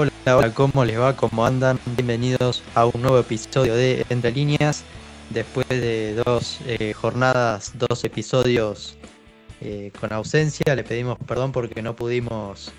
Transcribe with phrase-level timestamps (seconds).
[0.00, 1.14] Hola, ¿cómo les va?
[1.14, 1.78] ¿Cómo andan?
[1.94, 4.82] Bienvenidos a un nuevo episodio de Entre Líneas.
[5.28, 8.96] Después de dos eh, jornadas, dos episodios
[9.60, 12.72] eh, con ausencia, le pedimos perdón porque no pudimos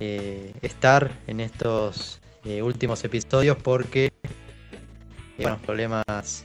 [0.00, 2.20] eh, estar en estos
[2.62, 4.12] últimos episodios porque
[5.38, 6.44] bueno, problemas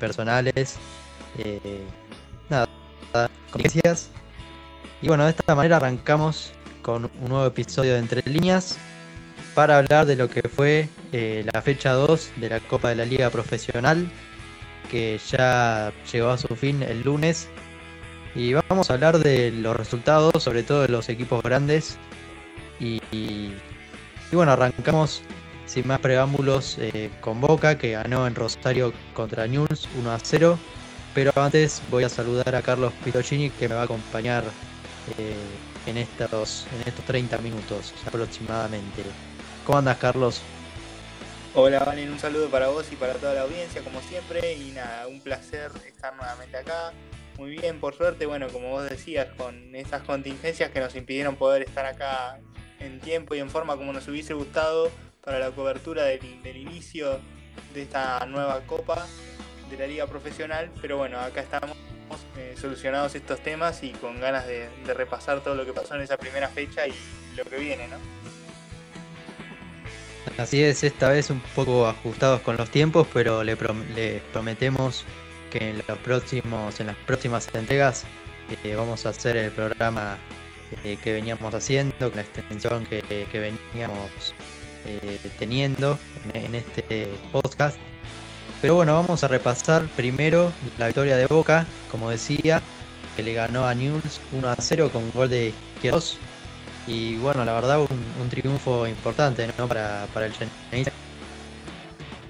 [0.00, 0.76] personales,
[2.48, 2.66] nada,
[3.52, 4.08] gracias.
[5.02, 8.78] Y bueno, de esta manera arrancamos con un nuevo episodio de Entre Líneas
[9.54, 13.04] para hablar de lo que fue eh, la fecha 2 de la Copa de la
[13.04, 14.10] Liga Profesional,
[14.90, 17.48] que ya llegó a su fin el lunes.
[18.34, 21.96] Y vamos a hablar de los resultados, sobre todo de los equipos grandes.
[22.80, 23.00] Y,
[24.32, 25.22] bueno, arrancamos
[25.66, 30.58] sin más preámbulos eh, con Boca, que ganó en Rosario contra News 1 a 0.
[31.14, 34.42] Pero antes voy a saludar a Carlos Pitocini, que me va a acompañar
[35.16, 35.36] eh,
[35.86, 39.04] en, estos, en estos 30 minutos aproximadamente.
[39.64, 40.42] ¿Cómo andas, Carlos?
[41.54, 44.52] Hola, Valen, un saludo para vos y para toda la audiencia, como siempre.
[44.52, 46.92] Y nada, un placer estar nuevamente acá.
[47.38, 51.62] Muy bien, por suerte, bueno, como vos decías, con esas contingencias que nos impidieron poder
[51.62, 52.38] estar acá
[52.78, 54.90] en tiempo y en forma como nos hubiese gustado
[55.22, 57.18] para la cobertura del, inicio
[57.72, 59.06] de esta nueva copa
[59.70, 60.70] de la liga profesional.
[60.82, 61.76] Pero bueno, acá estamos
[62.36, 66.18] eh, solucionados estos temas y con ganas de repasar todo lo que pasó en esa
[66.18, 66.92] primera fecha y
[67.34, 68.33] lo que viene, ¿no?
[70.38, 75.04] Así es, esta vez un poco ajustados con los tiempos, pero le, prometemos
[75.50, 78.04] que en los próximos, en las próximas entregas
[78.64, 80.18] eh, vamos a hacer el programa
[80.82, 84.34] eh, que veníamos haciendo, con la extensión que, veníamos
[84.86, 85.98] eh, teniendo
[86.32, 87.76] en, este podcast.
[88.60, 92.62] Pero bueno, vamos a repasar primero la victoria de Boca, como decía,
[93.14, 96.18] que le ganó a News 1 a 0 con gol de Quiroz
[96.86, 99.68] y bueno, la verdad un, triunfo importante ¿no?
[99.68, 100.92] para, para el Geneise.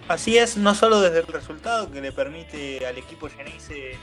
[0.09, 3.97] Así es, no solo desde el resultado que le permite al equipo Geneise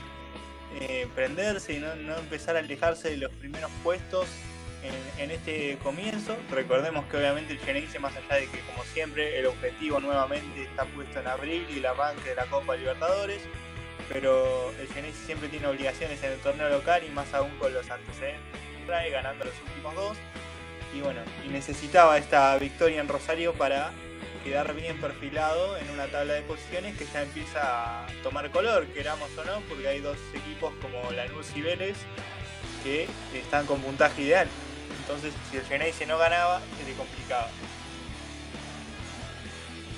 [0.80, 4.26] eh, prenderse y no, empezar a alejarse de los primeros puestos
[5.18, 6.36] en, este comienzo.
[6.50, 10.84] Recordemos que obviamente el Geneise, más allá de que como siempre el objetivo nuevamente está
[10.86, 13.40] puesto en abril y la banca de la Copa Libertadores,
[14.12, 17.88] pero el Geneise siempre tiene obligaciones en el torneo local y más aún con los
[17.88, 20.16] antecedentes trae ganando los últimos dos
[20.94, 23.90] y bueno, y necesitaba esta victoria en Rosario para
[24.44, 29.30] quedar bien perfilado en una tabla de posiciones que ya empieza a tomar color, queramos
[29.38, 31.96] o no, porque hay dos equipos como Lanús y Vélez
[32.82, 34.48] que están con puntaje ideal.
[35.00, 37.46] Entonces, si el Geneise no ganaba, sería complicado.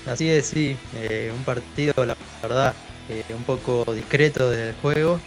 [0.07, 2.75] Así es, sí, eh, un partido, la verdad,
[3.09, 5.19] eh, un poco discreto desde el juego.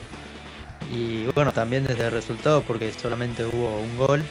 [0.92, 4.24] Y bueno, también desde el resultado, porque solamente hubo un gol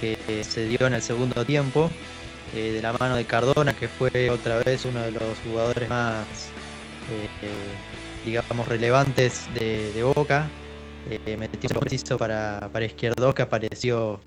[0.00, 1.90] que se dio en el segundo tiempo
[2.54, 6.26] eh, de la mano de Cardona, que fue otra vez uno de los jugadores más,
[7.42, 7.48] eh,
[8.24, 10.48] digamos, relevantes de, Boca.
[11.10, 14.20] Eh, metió un preciso para, para Izquierdo, que apareció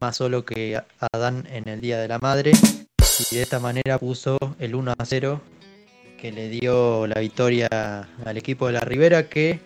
[0.00, 0.80] más solo que
[1.12, 2.52] Adán en el Día de la Madre.
[3.30, 5.40] Y de esta manera puso el 1 a 0
[6.18, 9.60] que le dio la victoria al equipo de la Ribera que,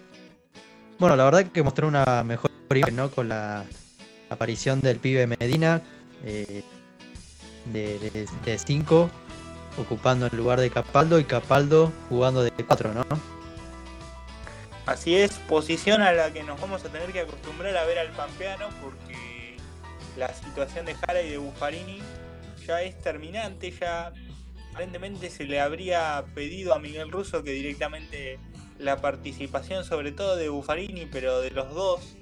[0.98, 2.50] bueno, la verdad que mostró una mejor
[2.92, 3.10] ¿no?
[3.10, 3.64] con la
[4.30, 5.82] aparición del pibe Medina
[6.24, 6.62] eh,
[7.72, 9.10] de 5
[9.78, 13.04] ocupando el lugar de Capaldo y Capaldo jugando de 4, ¿no?
[14.86, 18.10] Así es, posición a la que nos vamos a tener que acostumbrar a ver al
[18.10, 19.56] Pampeano porque
[20.16, 22.00] la situación de Jara y de Buffarini
[22.66, 24.12] ya es terminante, ya
[24.70, 28.38] aparentemente se le habría pedido a Miguel Russo que directamente
[28.78, 32.16] la participación sobre todo de Buffarini, pero de los dos,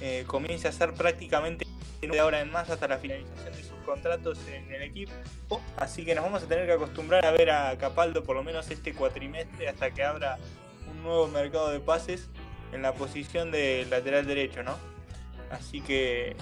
[0.00, 1.64] eh, comience a ser prácticamente
[2.06, 5.12] de ahora en más hasta la finalización de sus contratos en el equipo.
[5.76, 8.70] Así que nos vamos a tener que acostumbrar a ver a Capaldo por lo menos
[8.70, 10.38] este cuatrimestre hasta que abra
[10.90, 12.28] un nuevo mercado de pases
[12.72, 14.76] en la posición de lateral derecho, ¿no?
[15.50, 16.36] Así que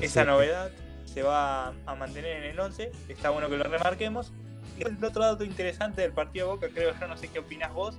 [0.00, 0.70] esa novedad
[1.04, 4.32] se va a mantener en el 11, está bueno que lo remarquemos.
[4.78, 7.72] Y el otro dato interesante del partido de Boca, creo yo, no sé qué opinas
[7.72, 7.96] vos,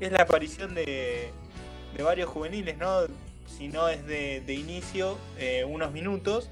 [0.00, 1.30] es la aparición de,
[1.96, 3.02] de varios juveniles, ¿no?
[3.56, 6.50] Si no es de, inicio, eh, unos minutos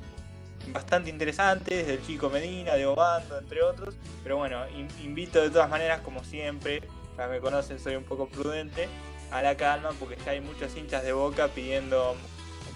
[0.72, 3.94] bastante interesantes del chico Medina, de Obando, entre otros.
[4.22, 4.60] Pero bueno,
[5.02, 6.82] invito de todas maneras, como siempre,
[7.16, 8.88] ya me conocen, soy un poco prudente,
[9.30, 12.16] a la calma, porque ya hay muchos hinchas de boca pidiendo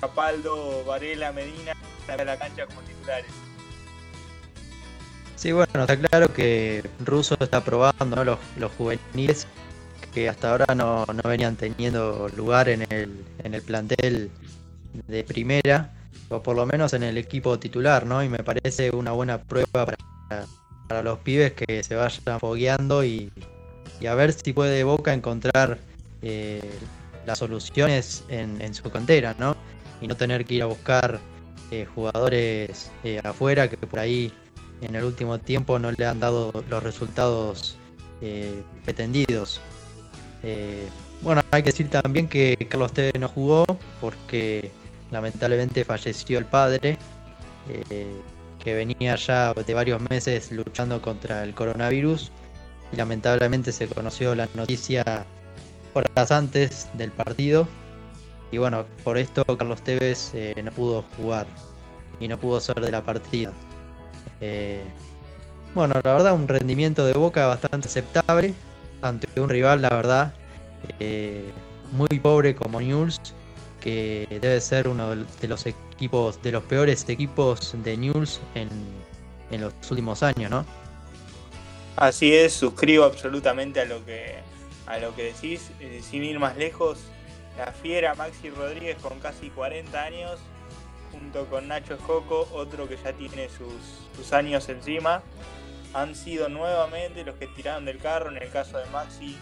[0.01, 1.73] Capaldo, Varela, Medina
[2.09, 3.31] a la cancha como titulares.
[5.37, 9.47] Sí, bueno, está claro que Russo está probando los, los juveniles
[10.13, 14.31] que hasta ahora no, venían teniendo lugar en el, en el plantel
[15.07, 15.93] de primera,
[16.29, 18.23] o por lo menos en el equipo titular, ¿no?
[18.23, 20.47] Y me parece una buena prueba para,
[20.89, 23.33] para los pibes que se vayan fogueando y,
[24.07, 25.79] a ver si puede Boca encontrar
[26.23, 26.61] eh,
[27.25, 29.57] las soluciones en, su cantera, ¿no?
[30.01, 31.21] Y no tener que ir a buscar
[31.71, 34.33] eh, jugadores eh, afuera que por ahí
[34.81, 37.79] en el último tiempo no le han dado los resultados
[38.85, 39.61] pretendidos.
[41.23, 43.65] Bueno, hay que decir también que Carlos Tevez no jugó
[44.01, 44.71] porque
[45.11, 46.99] lamentablemente falleció el padre
[48.63, 52.31] que venía ya de varios meses luchando contra el coronavirus.
[52.93, 55.27] Lamentablemente se conoció la noticia
[55.95, 57.67] horas antes del partido.
[58.51, 61.47] Y bueno, por esto Carlos Tevez eh, no pudo jugar
[62.21, 63.51] y no pudo ser de la partida.
[64.41, 64.85] Eh,
[65.75, 68.55] bueno, la verdad un rendimiento de Boca bastante aceptable
[69.03, 70.35] ante un rival, la verdad,
[70.99, 71.51] eh,
[71.93, 73.21] muy pobre como News
[73.81, 78.71] que debe ser uno de los equipos, de los peores equipos de News en,
[79.61, 80.65] los últimos años, ¿no?
[81.97, 84.37] Así es, suscribo absolutamente a lo que
[84.87, 86.99] a lo que decís, eh, sin ir más lejos,
[87.57, 90.41] la fiera Maxi Rodríguez con casi 40 años,
[91.13, 93.73] junto con Nacho Escoco, otro que ya tiene sus,
[94.17, 95.23] sus años encima,
[95.95, 99.37] han sido nuevamente los que tiraron del carro, en el caso de Maxi,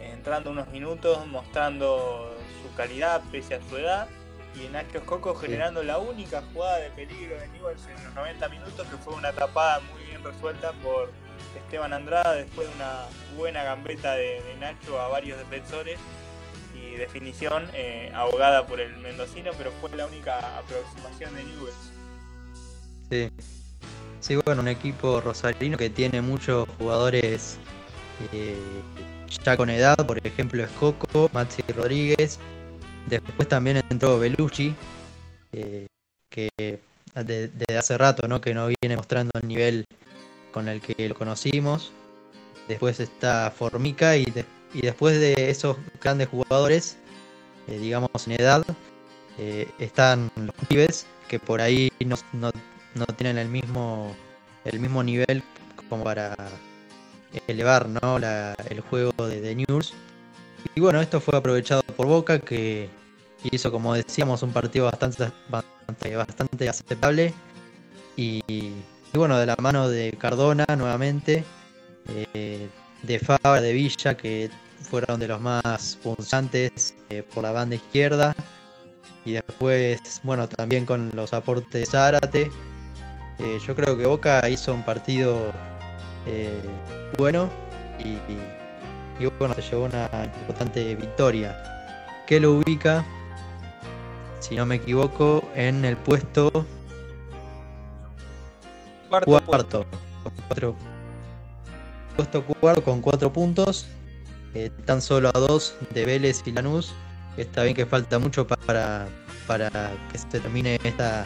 [0.00, 4.08] entrando unos minutos, mostrando su calidad pese a su edad.
[4.54, 8.86] Y Nacho Escoco generando la única jugada de peligro de Newell's en los 90 minutos,
[8.86, 11.10] que fue una tapada muy bien resuelta por
[11.56, 13.06] Esteban Andrada después de una
[13.36, 15.98] buena gambeta de, Nacho a varios defensores
[16.72, 21.92] y definición eh, ahogada por el mendocino, pero fue la única aproximación de Newell's.
[23.10, 23.63] Sí.
[24.24, 27.58] Sí, bueno, un equipo rosarino que tiene muchos jugadores
[28.32, 28.56] eh,
[29.44, 32.38] ya con edad, por ejemplo Escoco, Maxi Rodríguez,
[33.06, 34.74] después también entró Belucci,
[35.52, 35.88] eh,
[36.30, 36.48] que
[37.14, 38.40] desde hace rato ¿no?
[38.40, 39.84] que no viene mostrando el nivel
[40.52, 41.92] con el que lo conocimos.
[42.66, 44.24] Después está Formica y,
[44.72, 46.96] después de esos grandes jugadores,
[47.68, 48.64] eh, digamos en edad,
[49.78, 52.50] están los pibes que por ahí no, no,
[52.94, 54.14] no tienen el mismo,
[54.64, 55.42] el mismo nivel
[55.88, 56.34] como para
[57.46, 58.16] elevar ¿no?
[58.16, 59.94] el juego de, The News.
[60.74, 62.88] Y bueno, esto fue aprovechado por Boca, que
[63.50, 65.30] hizo, como decíamos, un partido bastante,
[66.16, 67.34] bastante, aceptable.
[68.16, 68.72] Y,
[69.12, 71.44] bueno, de la mano de Cardona nuevamente,
[72.08, 72.68] eh,
[73.02, 74.50] de Fabra, de Villa, que
[74.80, 78.34] fueron de los más punzantes eh, por la banda izquierda.
[79.24, 82.50] Y después, bueno, también con los aportes de Zárate.
[83.38, 85.52] Eh, yo creo que Boca hizo un partido
[86.26, 86.62] eh,
[87.18, 87.50] bueno
[87.98, 88.16] y,
[89.38, 90.08] bueno, se llevó una
[90.40, 91.56] importante victoria
[92.26, 93.04] que lo ubica,
[94.40, 96.50] si no me equivoco, en el puesto
[99.08, 99.86] cuarto,
[100.22, 100.76] con cuatro,
[102.16, 103.86] puesto cuarto con cuatro puntos,
[104.54, 106.94] eh, tan solo a dos de Vélez y Lanús.
[107.36, 109.08] Está bien que falta mucho para,
[109.46, 109.70] para
[110.10, 111.24] que se termine esta,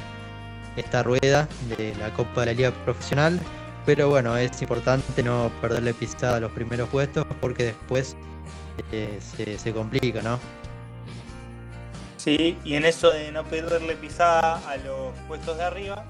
[0.79, 3.41] esta rueda de la Copa de la Liga Profesional
[3.89, 8.19] pero bueno, es importante no perderle pisada a los primeros puestos porque después
[8.93, 9.19] eh,
[9.59, 10.39] se, complica, ¿no?
[12.19, 16.05] Sí, y en eso de no perderle pisada a los puestos de arriba,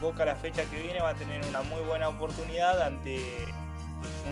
[0.00, 3.20] Boca la fecha que viene va a tener una muy buena oportunidad ante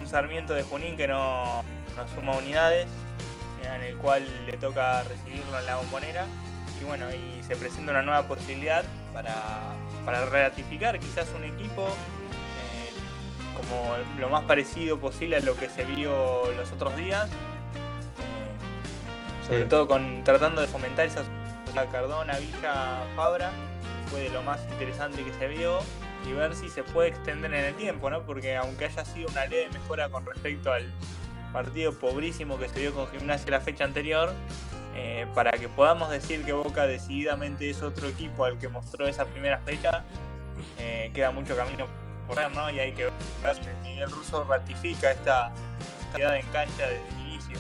[0.01, 1.63] un Sarmiento de Junín que no,
[1.97, 2.87] no suma unidades,
[3.63, 6.25] en el cual le toca recibirlo en la bombonera.
[6.81, 9.35] Y bueno, y se presenta una nueva posibilidad para,
[10.05, 11.89] para ratificar quizás un equipo
[13.57, 17.29] como lo más parecido posible a lo que se vio los otros días.
[17.29, 17.33] Eh,
[19.47, 21.23] sobre todo con tratando de fomentar esa
[21.93, 23.51] Cardona, Villa, Fabra,
[24.11, 25.81] fue de lo más interesante que se vio
[26.27, 28.23] y ver si se puede extender en el tiempo, ¿no?
[28.23, 30.91] Porque aunque haya sido una leve mejora con respecto al
[31.53, 34.33] partido pobrísimo que se dio con Gimnasia la fecha anterior,
[34.99, 39.27] eh, para que podamos decir que Boca decididamente es otro equipo al que mostró esa
[39.27, 40.05] primera fecha,
[40.79, 41.87] eh, queda mucho camino
[42.55, 42.71] ¿no?
[42.71, 45.53] Y hay que ver si el ruso ratifica esta
[46.13, 47.59] calidad en cancha desde el inicio.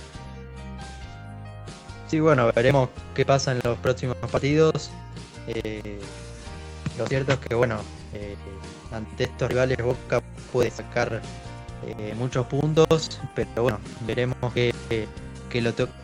[2.09, 4.91] Sí, bueno, veremos qué pasa en los próximos partidos.
[5.47, 6.01] Eh,
[6.99, 7.77] lo cierto es que, bueno,
[8.93, 11.21] ante estos rivales Boca puede sacar
[12.17, 15.07] muchos puntos, pero bueno, veremos qué,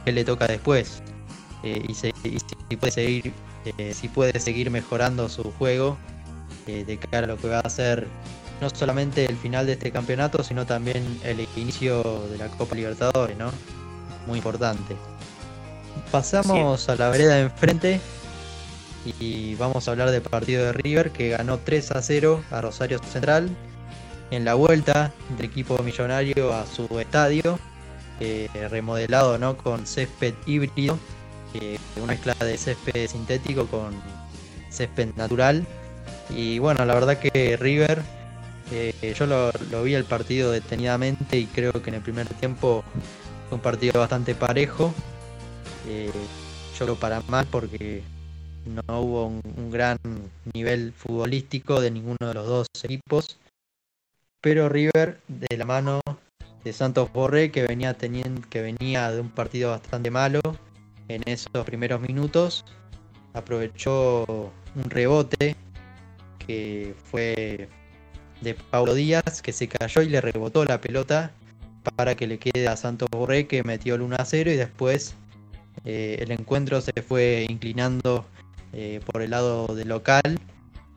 [0.05, 1.03] le toca después.
[1.63, 2.13] Y, si
[2.77, 3.33] puede seguir
[3.95, 5.97] si puede seguir mejorando su juego
[6.67, 8.09] de cara a lo que va a hacer
[8.63, 13.37] no solamente el final de este campeonato, sino también el inicio de la Copa Libertadores,
[13.37, 13.51] ¿no?
[14.29, 14.95] Muy importante.
[16.13, 18.01] Pasamos a la vereda de enfrente
[19.19, 23.01] y vamos a hablar del partido de River que ganó 3 a 0 a Rosario
[23.03, 23.51] Central.
[24.31, 27.59] en la vuelta del equipo millonario a su estadio,
[28.19, 29.59] eh, remodelado ¿no?
[29.59, 30.99] con césped híbrido,
[31.55, 33.95] eh, una mezcla de césped sintético con
[34.71, 35.67] césped natural.
[36.31, 38.03] Y bueno, la verdad que River,
[38.71, 42.85] eh, yo lo, vi el partido detenidamente y creo que en el primer tiempo
[43.49, 44.95] fue un partido bastante parejo.
[45.87, 48.03] yo creo para mal porque
[48.65, 49.99] no hubo un, gran
[50.55, 53.39] nivel futbolístico de ninguno de los dos equipos.
[54.41, 56.01] Pero River, de la mano
[56.65, 60.41] de Santos Borré, que venía, teniendo, que venía de un partido bastante malo
[61.09, 62.65] en esos primeros minutos,
[63.35, 64.25] aprovechó
[64.75, 65.57] un rebote
[66.39, 67.69] que fue
[68.41, 71.31] de Pablo Díaz, que se cayó y le rebotó la pelota
[71.97, 75.15] para que le quede a Santos Borré, que metió el 1 a 0 y después
[75.85, 78.25] eh, el encuentro se fue inclinando
[78.73, 80.39] eh, por el lado del local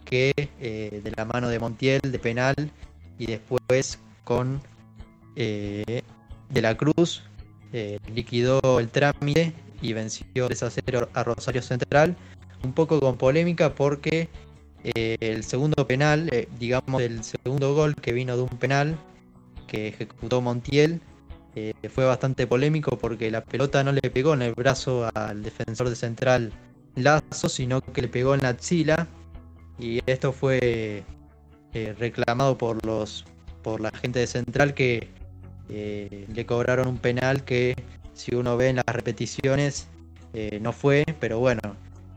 [0.03, 2.55] que eh, de la mano de Montiel de penal
[3.17, 4.61] y después con
[5.35, 6.03] De
[6.49, 7.23] la Cruz
[8.13, 9.53] liquidó el trámite
[9.89, 12.15] y venció 3 a 0 a Rosario Central
[12.63, 14.29] un poco con polémica porque
[14.83, 18.97] el segundo penal digamos el segundo gol que vino de un penal
[19.67, 21.01] que ejecutó Montiel
[21.89, 25.95] fue bastante polémico porque la pelota no le pegó en el brazo al defensor de
[25.95, 26.51] Central
[26.95, 29.07] Lazo, sino que le pegó en la axila.
[29.77, 31.03] Y esto fue
[31.73, 33.25] eh, reclamado por los
[33.61, 35.09] por la gente de Central que
[35.69, 37.75] eh, le cobraron un penal que
[38.15, 39.87] si uno ve en las repeticiones
[40.33, 41.61] eh, no fue, pero bueno,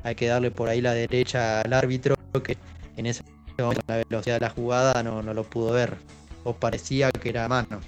[0.02, 2.57] hay que darle por ahí la derecha al árbitro que
[2.97, 3.23] en ese
[3.59, 5.97] momento la velocidad de la jugada no, no lo pudo ver
[6.45, 7.81] o parecía que era mano.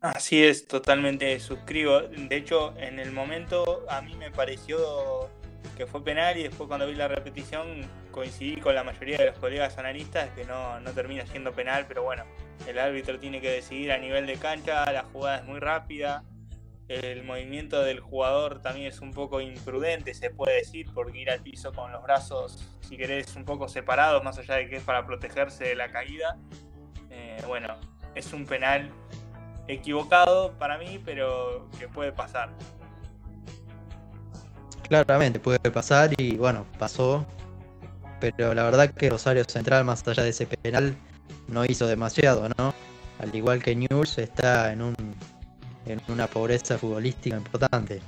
[0.00, 2.02] Así es, totalmente suscribo.
[2.02, 5.30] De hecho, en el momento a mí me pareció
[5.76, 9.38] que fue penal y después cuando vi la repetición coincidí con la mayoría de los
[9.38, 12.24] colegas analistas que no, termina siendo penal, pero bueno,
[12.66, 16.24] el árbitro tiene que decidir a nivel de cancha, la jugada es muy rápida,
[16.88, 21.40] el movimiento del jugador también es un poco imprudente, se puede decir, porque ir al
[21.40, 25.04] piso con los brazos, si querés, un poco separados, más allá de que es para
[25.04, 26.38] protegerse de la caída.
[27.10, 27.76] Eh, bueno,
[28.14, 28.90] es un penal
[29.66, 32.50] equivocado para mí, pero que puede pasar.
[34.88, 37.26] Claramente puede pasar y bueno, pasó.
[38.20, 40.96] Pero la verdad que Rosario Central, más allá de ese penal,
[41.48, 42.72] no hizo demasiado, ¿no?
[43.18, 44.94] Al igual que News está en un
[45.86, 48.00] en una pobreza futbolística importante.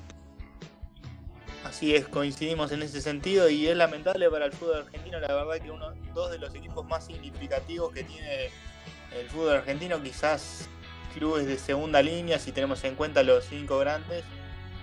[1.64, 5.62] Así es, coincidimos en ese sentido y es lamentable para el fútbol argentino, la verdad
[5.62, 8.50] que uno, dos de los equipos más significativos que tiene
[9.18, 10.68] el fútbol argentino, quizás
[11.14, 14.24] clubes de segunda línea, si tenemos en cuenta los cinco grandes,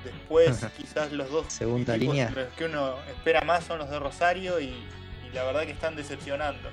[0.06, 4.74] Después, quizás los dos segunda línea que uno espera más son los de Rosario y,
[5.34, 6.70] la verdad que están decepcionando.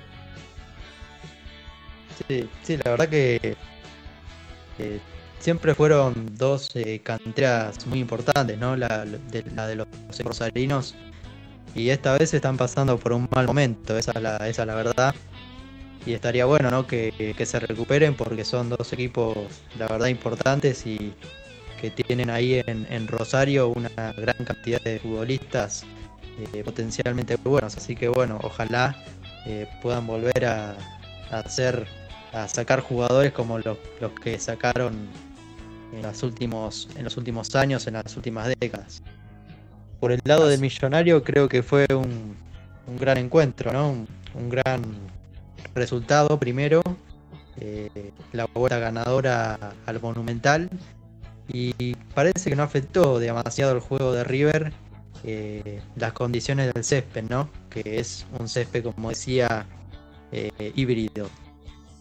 [2.27, 3.57] Sí, sí, la verdad que
[5.43, 8.77] siempre fueron dos eh, canteras muy importantes, ¿no?
[8.77, 9.87] La de, la de los
[10.23, 10.95] rosarinos.
[11.75, 14.75] Y esta vez están pasando por un mal momento, esa es la, esa es la
[14.75, 15.13] verdad.
[16.05, 16.87] Y estaría bueno, ¿no?
[16.87, 19.35] Que, se recuperen porque son dos equipos,
[19.77, 21.13] la verdad, importantes y,
[21.81, 25.83] que tienen ahí en, Rosario una gran cantidad de futbolistas
[26.53, 27.75] eh, potencialmente buenos.
[27.75, 28.95] Así que bueno, ojalá
[29.45, 30.77] eh, puedan volver a,
[31.31, 31.85] hacer,
[32.31, 33.77] a sacar jugadores como los,
[34.23, 35.09] que sacaron
[35.95, 39.01] en los últimos, en los últimos años, en las últimas décadas.
[39.99, 42.35] Por el lado del millonario creo que fue un,
[42.99, 44.05] gran encuentro, ¿no?
[44.35, 44.81] Un, gran
[45.75, 46.81] resultado primero.
[47.59, 50.69] Eh, la vuelta ganadora al Monumental
[51.47, 54.73] y parece que no afectó demasiado el juego de River
[55.23, 57.49] eh, las condiciones del césped, ¿no?
[57.69, 59.65] Que es un césped, como decía,
[60.31, 61.29] eh, híbrido.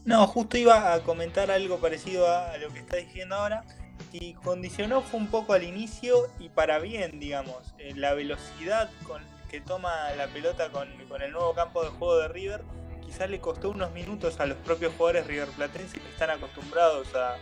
[0.04, 3.64] No, justo iba a comentar algo parecido a lo que está diciendo ahora.
[4.12, 7.74] Y condicionó fue un poco al inicio y para bien, digamos.
[7.78, 12.16] Eh, la velocidad con que toma la pelota con, con, el nuevo campo de juego
[12.18, 12.62] de River
[13.04, 17.36] quizás le costó unos minutos a los propios jugadores riverplatenses que están acostumbrados a,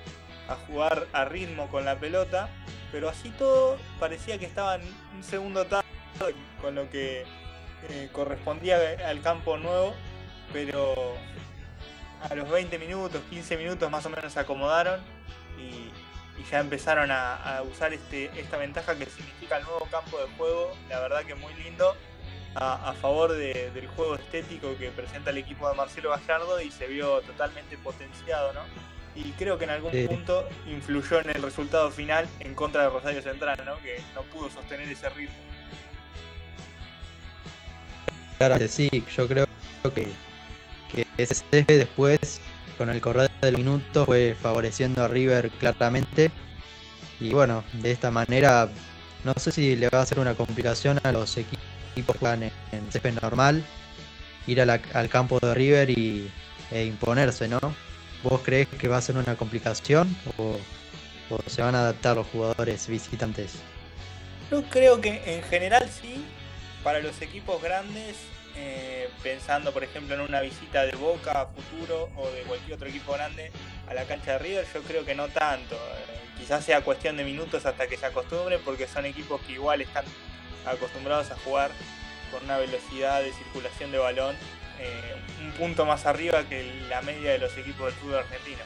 [0.52, 2.48] a jugar a ritmo con la pelota,
[2.90, 4.80] pero así todo parecía que estaban
[5.14, 5.86] un segundo tarde
[6.60, 7.24] con lo que
[7.88, 9.94] eh, correspondía al campo nuevo,
[10.52, 11.14] pero
[12.28, 15.00] a los 20 minutos, 15 minutos más o menos se acomodaron
[15.58, 15.90] y,
[16.50, 21.00] ya empezaron a, usar este, esta ventaja que significa el nuevo campo de juego, la
[21.00, 21.96] verdad que muy lindo,
[22.54, 27.20] a, favor del juego estético que presenta el equipo de Marcelo Gallardo y se vio
[27.22, 28.62] totalmente potenciado, ¿no?
[29.14, 33.22] y creo que en algún punto influyó en el resultado final en contra de Rosario
[33.22, 33.80] Central, ¿no?
[33.82, 35.34] que no pudo sostener ese ritmo.
[38.38, 39.46] Claro, sí, yo creo
[39.94, 40.08] que,
[40.92, 42.40] que ese después
[42.80, 46.30] con el correr del minuto fue favoreciendo a River claramente.
[47.20, 48.70] Y bueno, de esta manera,
[49.22, 51.62] no sé si le va a hacer una complicación a los equipos
[51.94, 53.62] que juegan en, en césped normal,
[54.46, 56.30] ir al campo de River y,
[56.70, 57.60] e imponerse, ¿no?
[58.22, 60.56] ¿Vos crees que va a ser una complicación o,
[61.28, 63.56] o se van a adaptar los jugadores visitantes?
[64.50, 66.24] Yo creo que en general sí,
[66.82, 68.16] para los equipos grandes
[68.56, 72.88] eh, pensando por ejemplo en una visita de Boca a futuro o de cualquier otro
[72.88, 73.50] equipo grande
[73.88, 75.74] a la cancha de River, yo creo que no tanto.
[75.74, 79.80] Eh, quizás sea cuestión de minutos hasta que se acostumbren porque son equipos que igual
[79.80, 80.04] están
[80.66, 81.70] acostumbrados a jugar
[82.30, 84.36] con una velocidad de circulación de balón
[84.80, 88.62] eh, un punto más arriba que la media de los equipos del fútbol argentino.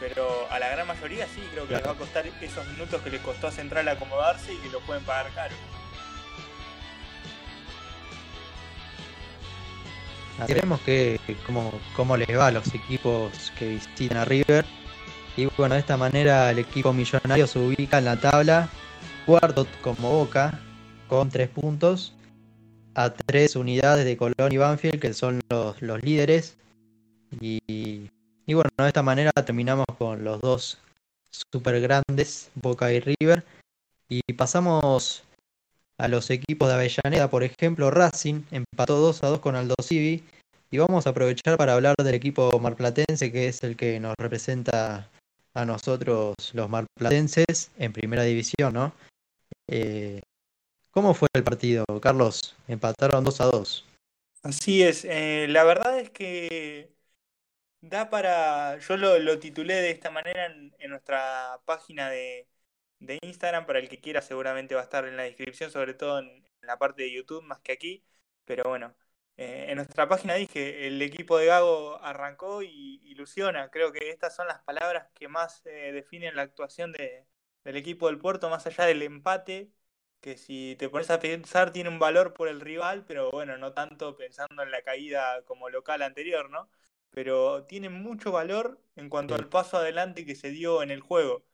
[0.00, 3.10] Pero a la gran mayoría sí, creo que les va a costar esos minutos que
[3.10, 5.54] les costó a Central acomodarse y que lo pueden pagar caro.
[10.46, 14.64] Veremos que cómo, cómo les va a los equipos que visitan a River.
[15.36, 18.68] Y bueno, de esta manera el equipo millonario se ubica en la tabla,
[19.24, 20.60] cuarto como Boca,
[21.08, 22.14] con tres puntos,
[22.94, 26.56] a tres unidades de Colón y Banfield, que son los, los líderes.
[27.40, 30.78] Y, y, bueno, de esta manera terminamos con los dos
[31.52, 33.44] super grandes, Boca y River.
[34.08, 35.22] Y pasamos
[35.98, 40.22] a los equipos de Avellaneda, por ejemplo, Racing empató 2 a 2 con Aldo Civi.
[40.70, 45.08] Y vamos a aprovechar para hablar del equipo marplatense, que es el que nos representa
[45.54, 48.92] a nosotros los marplatenses en primera división, ¿no?
[49.68, 50.20] Eh,
[50.90, 52.56] ¿Cómo fue el partido, Carlos?
[52.66, 53.86] Empataron 2 a 2.
[54.42, 56.90] Así es, eh, la verdad es que
[57.80, 58.78] da para.
[58.78, 62.46] Yo lo, titulé de esta manera en nuestra página de,
[63.00, 66.18] de Instagram, para el que quiera seguramente va a estar en la descripción, sobre todo
[66.20, 68.04] en, la parte de YouTube más que aquí.
[68.44, 68.94] Pero bueno,
[69.36, 73.70] eh, en nuestra página dije, el equipo de Gago arrancó y ilusiona.
[73.70, 77.26] Creo que estas son las palabras que más eh, definen la actuación de,
[77.64, 79.70] del equipo del puerto, más allá del empate,
[80.20, 83.72] que si te pones a pensar tiene un valor por el rival, pero bueno, no
[83.72, 86.68] tanto pensando en la caída como local anterior, ¿no?
[87.10, 91.44] Pero tiene mucho valor en cuanto al paso adelante que se dio en el juego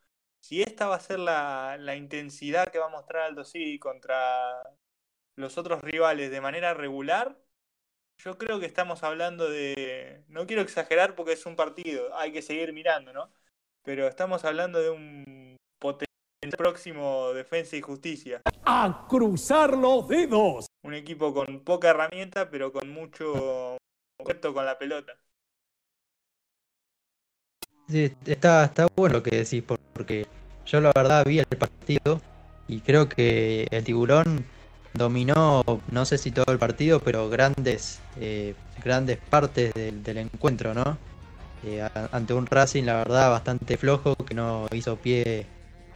[0.42, 4.62] si esta va a ser la, la intensidad que va a mostrar Aldo Civi contra
[5.36, 7.38] los otros rivales de manera regular,
[8.18, 10.24] yo creo que estamos hablando de.
[10.28, 13.32] No quiero exagerar porque es un partido, hay que seguir mirando, ¿no?
[13.82, 18.42] Pero estamos hablando de un potencial próximo defensa y justicia.
[18.64, 20.66] ¡A cruzar los dedos!
[20.84, 23.76] Un equipo con poca herramienta, pero con mucho
[24.18, 25.16] con la pelota.
[27.92, 30.26] Está, está bueno lo que decís, porque
[30.66, 32.20] yo la verdad vi el partido
[32.66, 34.44] y creo que el tiburón
[34.94, 40.96] dominó, no sé si todo el partido, pero grandes, eh, grandes partes del, encuentro, ¿no?
[41.64, 45.46] Eh, ante un Racing, la verdad, bastante flojo, que no hizo pie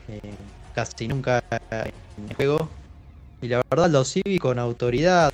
[0.08, 0.36] eh,
[0.74, 2.68] casi nunca en el juego.
[3.40, 5.30] Y la verdad, los Civi con autoridad,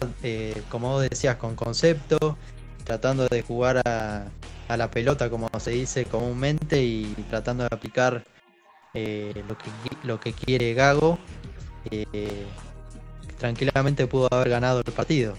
[0.68, 2.36] como vos decías, con concepto,
[2.84, 4.24] tratando de jugar a,
[4.72, 8.24] a la pelota, como se dice comúnmente, y tratando de aplicar
[8.94, 9.70] eh, lo, que,
[10.02, 11.18] lo que quiere Gago,
[11.90, 12.46] eh,
[13.38, 15.34] tranquilamente pudo haber ganado el partido.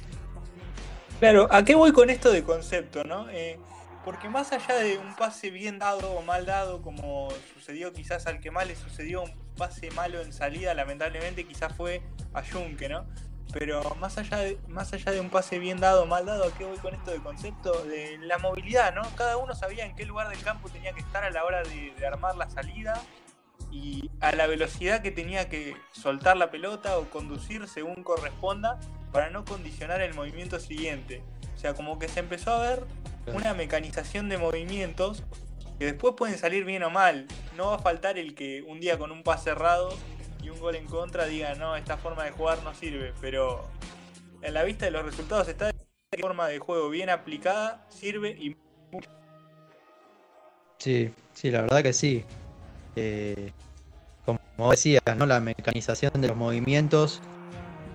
[1.19, 3.30] Claro, ¿a qué voy con esto de concepto, no?
[3.30, 3.58] Eh,
[4.04, 8.39] porque más allá de un pase bien dado o mal dado, como sucedió quizás al
[8.39, 12.02] que más le sucedió un pase malo en salida, lamentablemente quizás fue
[12.34, 13.06] a Junque, ¿no?
[13.54, 16.54] Pero más allá de, más allá de un pase bien dado o mal dado, ¿a
[16.58, 17.84] qué voy con esto de concepto?
[17.84, 19.04] De la movilidad, ¿no?
[19.16, 21.94] Cada uno sabía en qué lugar del campo tenía que estar a la hora de,
[21.98, 23.02] de armar la salida
[23.72, 28.80] y a la velocidad que tenía que soltar la pelota o conducir según corresponda
[29.12, 31.24] para no condicionar el movimiento siguiente.
[31.56, 32.84] O sea, como que se empezó a ver
[33.28, 35.24] una mecanización de movimientos
[35.80, 37.28] que después pueden salir bien o mal.
[37.56, 39.89] No va a faltar el que un día con un pase cerrado
[40.44, 43.66] y un gol en contra diga, no, esta forma de jugar no sirve, pero
[44.42, 48.56] en la vista de los resultados está de forma de juego bien aplicada, sirve y
[48.92, 49.10] mucho.
[50.78, 52.26] Sí, sí, la verdad que sí.
[52.96, 53.52] Eh,
[54.26, 55.26] como decía, ¿no?
[55.26, 57.22] la mecanización de los movimientos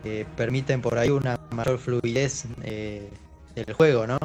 [0.05, 3.11] eh, permiten por ahí una mayor fluidez eh,
[3.55, 4.19] del juego, ¿no?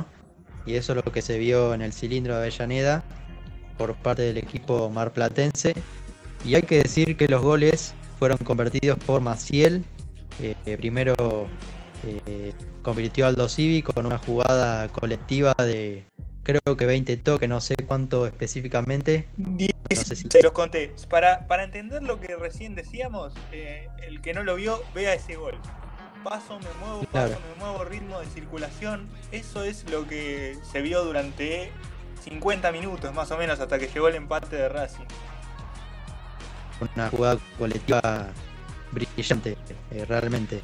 [0.66, 3.04] Y eso es lo que se vio en el cilindro de Avellaneda
[3.78, 5.74] por parte del equipo marplatense.
[6.46, 9.84] Y hay que decir que los goles fueron convertidos por Maciel.
[10.42, 11.16] Eh, primero
[12.82, 16.06] convirtió Aldo Civi con una jugada colectiva de
[16.44, 19.28] creo que 20 toques, no sé cuánto específicamente.
[19.38, 19.58] No
[19.90, 20.28] sé si...
[20.30, 20.94] Se los conté.
[21.10, 25.36] Para, para entender lo que recién decíamos, eh, el que no lo vio, vea ese
[25.36, 25.56] gol.
[26.24, 27.38] Paso, me muevo, paso, Claro.
[27.50, 29.08] me muevo, ritmo de circulación.
[29.32, 31.72] Eso es lo que se vio durante
[32.24, 35.06] 50 minutos más o menos hasta que llegó el empate de Racing.
[36.96, 38.30] Una jugada colectiva
[38.92, 39.58] brillante,
[39.92, 40.62] eh, realmente.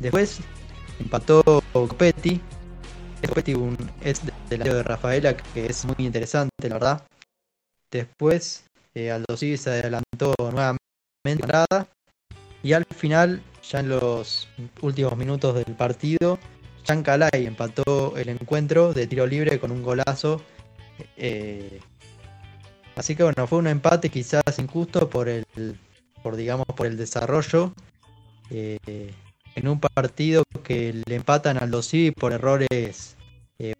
[0.00, 0.40] Después
[0.98, 2.40] empató Copetti.
[3.26, 7.06] Copetti un, es del de Rafaela que es muy interesante, la verdad.
[7.90, 11.88] Después eh, Aldo Civi se adelantó nuevamente nada.
[12.62, 14.48] Y al final, ya en los
[14.80, 16.38] últimos minutos del partido,
[16.84, 20.42] Jean Calay empató el encuentro de tiro libre con un golazo.
[21.16, 21.80] Eh,
[22.96, 25.44] así que bueno, fue un empate quizás injusto por el,
[26.22, 27.72] por digamos, por el desarrollo.
[28.50, 29.12] Eh,
[29.54, 33.16] en un partido que le empatan al Civi por errores
[33.58, 33.74] eh,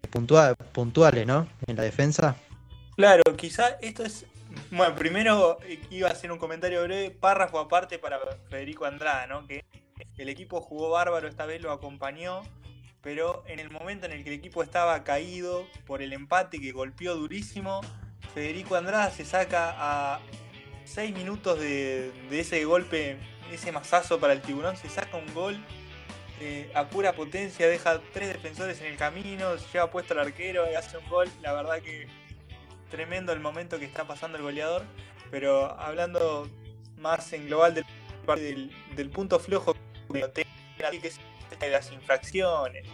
[0.73, 1.47] puntuales, ¿no?
[1.67, 2.35] En la defensa.
[2.95, 4.25] Claro, quizá esto es.
[4.71, 5.57] Bueno, primero
[5.89, 9.45] iba a hacer un comentario breve, párrafo aparte para Federico Andrada, ¿no?
[9.47, 9.65] Que
[10.17, 12.43] el equipo jugó bárbaro, esta vez lo acompañó,
[13.01, 16.71] pero en el momento en el que el equipo estaba caído por el empate que
[16.71, 17.81] golpeó durísimo,
[18.35, 20.19] Federico Andrada se saca a
[20.83, 23.17] 6 minutos de, ese golpe,
[23.51, 25.57] ese masazo para el tiburón, se saca un gol
[26.41, 30.75] eh, a pura potencia, deja tres defensores en el camino, lleva puesto al arquero y
[30.75, 31.29] hace un gol.
[31.41, 32.07] La verdad que
[32.91, 34.83] tremendo el momento que está pasando el goleador.
[35.31, 36.47] Pero hablando
[36.97, 39.75] más en global del, del, punto flojo
[40.11, 40.19] que
[41.07, 41.19] es
[41.59, 42.85] de las infracciones.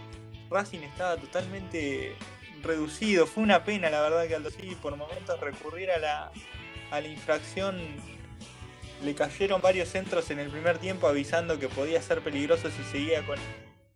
[0.50, 2.16] Racing estaba totalmente
[2.64, 3.28] reducido.
[3.28, 6.32] Fue una pena, la verdad, que Aldo Civi por momentos recurrir a la,
[6.92, 7.80] a la infracción.
[9.04, 13.26] Le cayeron varios centros en el primer tiempo avisando que podía ser peligroso si seguía
[13.26, 13.40] con,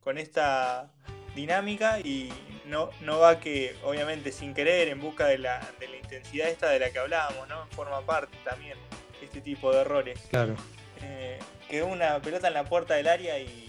[0.04, 0.92] con esta
[1.36, 2.32] dinámica y
[2.66, 6.70] no, no va que, obviamente, sin querer, en busca de la, de la intensidad esta
[6.70, 7.68] de la que hablábamos, ¿no?
[7.68, 8.78] Forma parte también
[9.22, 10.20] este tipo de errores.
[10.30, 10.56] Claro.
[11.04, 13.62] Eh, quedó una pelota en la puerta del área y,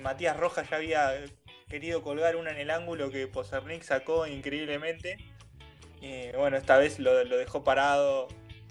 [0.00, 1.12] Matías Rojas ya había
[1.68, 5.18] querido colgar una en el ángulo que Posernik sacó increíblemente.
[6.02, 8.28] Eh, bueno, esta vez lo, dejó parado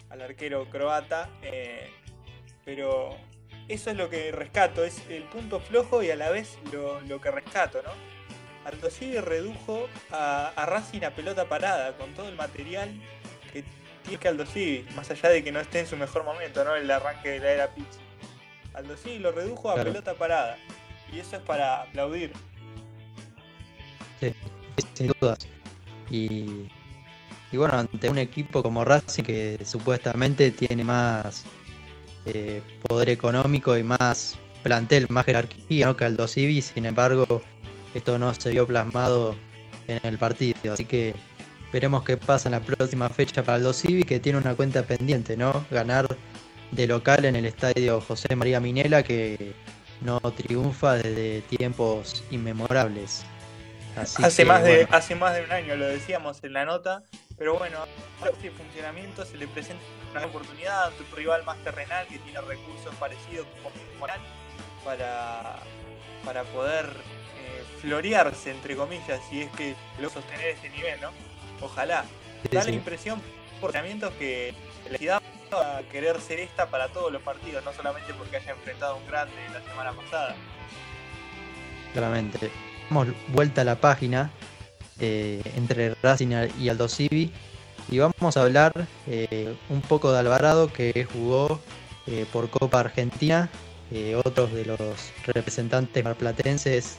[0.10, 1.30] al arquero croata.
[1.42, 1.90] Eh,
[2.66, 3.16] pero
[3.68, 7.22] eso es lo que rescato, es el punto flojo y a la vez lo, lo
[7.22, 7.92] que rescato, ¿no?
[8.68, 8.90] Aldo
[9.22, 12.94] redujo a, Racing a pelota parada con todo el material
[13.54, 13.64] que
[14.04, 14.44] tiene que Aldo
[14.94, 16.76] más allá de que no esté en su mejor momento, ¿no?
[16.76, 17.86] El arranque de la era pitch.
[18.74, 20.58] Aldo lo redujo a pelota parada.
[21.14, 22.34] Y eso es para aplaudir.
[24.94, 25.40] Sin dudas.
[26.10, 26.68] Y,
[27.52, 31.44] y bueno, ante un equipo como Racing que supuestamente tiene más
[32.26, 35.96] eh, poder económico y más plantel, más jerarquía ¿no?
[35.96, 37.42] que Aldo sin embargo
[37.94, 39.36] esto no se vio plasmado
[39.88, 40.74] en el partido.
[40.74, 41.16] Así que
[41.72, 45.38] veremos qué pasa en la próxima fecha para el Civi, que tiene una cuenta pendiente,
[45.38, 45.66] ¿no?
[45.72, 46.08] Ganar
[46.72, 49.54] de local en el estadio José María Minela, que
[50.02, 53.26] no triunfa desde tiempos inmemorables.
[53.98, 57.04] Hace, más de, hace más de un año, lo decíamos en la nota,
[57.38, 57.80] pero bueno,
[58.22, 62.42] a este funcionamiento se le presenta una oportunidad ante un rival más terrenal que tiene
[62.42, 64.20] recursos parecidos como Moral
[64.84, 65.58] para,
[66.24, 66.86] para poder
[67.82, 71.12] florearse, entre comillas, si es que lo sostener ese nivel, ¿no?
[71.62, 72.06] Ojalá.
[72.52, 73.22] da la impresión
[73.60, 73.72] por
[74.18, 74.54] que
[74.90, 75.22] la ciudad
[75.54, 78.96] va a querer ser esta para todos los partidos, no solamente porque haya enfrentado a
[78.98, 80.36] un grande la semana pasada.
[81.94, 82.52] Claramente.
[82.89, 84.32] Damos vuelta a la página
[85.00, 87.32] eh, entre Racing y Aldo Civi
[87.91, 91.60] y vamos a hablar eh, un poco de Alvarado que jugó
[92.06, 93.50] eh, por Copa Argentina,
[94.26, 94.80] otros de los
[95.26, 96.97] representantes marplatenses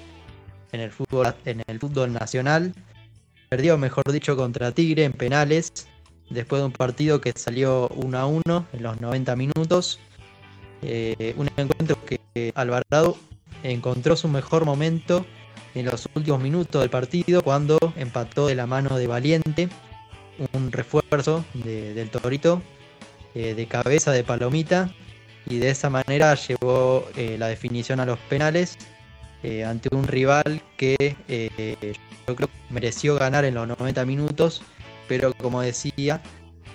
[0.73, 2.75] en el fútbol, en el fútbol nacional.
[3.49, 5.71] Perdió, mejor dicho, contra Tigre en penales,
[6.31, 10.01] después de un partido que salió 1 a 1 en los 90 minutos.
[10.83, 13.19] Un encuentro que Alvarado
[13.63, 15.27] encontró su mejor momento
[15.75, 19.69] en los últimos minutos del partido cuando empató de la mano de Valiente,
[20.53, 22.63] un refuerzo del Torito
[23.35, 24.95] eh, de cabeza de Palomita
[25.49, 28.79] y de esa manera llevó eh, la definición a los penales
[29.43, 31.17] eh, ante un rival que
[32.27, 34.63] yo creo que mereció ganar en los 90 minutos,
[35.07, 36.21] pero como decía,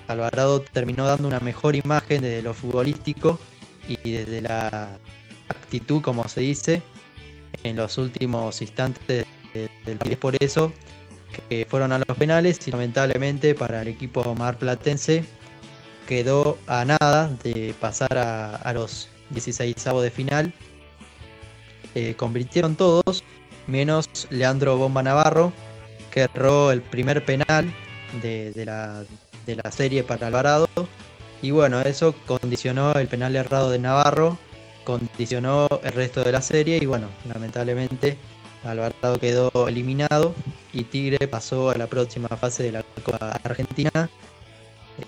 [0.08, 3.40] Alvarado terminó dando una mejor imagen desde lo futbolístico
[3.88, 4.98] y desde la
[5.50, 6.82] actitud, como se dice,
[7.64, 10.20] en los últimos instantes del partido.
[10.20, 10.74] por eso
[11.50, 15.24] que fueron a los penales y lamentablemente para el equipo marplatense
[16.08, 20.54] quedó a nada de pasar a, a los 16 de final
[21.96, 23.24] eh, convirtieron todos,
[23.68, 25.54] menos Leandro Bomba Navarro,
[26.12, 27.72] que erró el primer penal
[28.22, 29.04] de, la,
[29.46, 30.68] de la serie para Alvarado.
[31.42, 34.40] Y bueno, eso condicionó el penal errado de Navarro,
[34.84, 38.18] condicionó el resto de la serie y bueno, lamentablemente
[38.64, 40.34] Alvarado quedó eliminado
[40.72, 44.10] y Tigre pasó a la próxima fase de la Copa Argentina.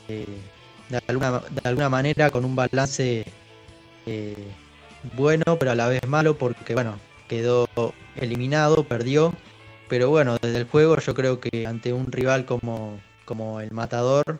[0.07, 0.25] Eh,
[0.89, 3.25] de, alguna, de alguna manera con un balance
[4.05, 4.35] eh,
[5.15, 7.67] bueno, pero a la vez malo, porque bueno, quedó
[8.15, 9.33] eliminado, perdió.
[9.89, 14.39] Pero bueno, desde el juego yo creo que ante un rival como, como el Matador,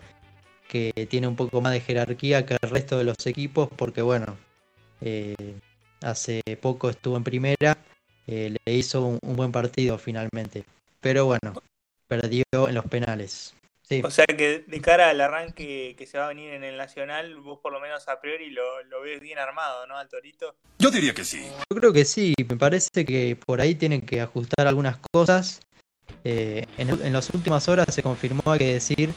[0.68, 4.38] que tiene un poco más de jerarquía que el resto de los equipos, porque bueno,
[5.02, 5.56] eh,
[6.02, 7.78] hace poco estuvo en primera,
[8.28, 10.64] le hizo un buen partido finalmente.
[11.00, 11.54] Pero bueno,
[12.08, 13.54] perdió en los penales.
[14.04, 17.36] O sea que de cara al arranque que se va a venir en el Nacional,
[17.36, 18.64] vos por lo menos a priori lo,
[19.04, 20.56] ves bien armado, ¿no, al Torito?
[20.80, 21.46] Yo diría que sí.
[21.70, 25.60] Yo creo que sí, me parece que por ahí tienen que ajustar algunas cosas.
[26.24, 29.12] Eh, en, las últimas horas se confirmó, hay que decir,